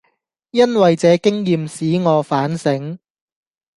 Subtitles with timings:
[0.49, 2.97] 因爲這經驗使我反省，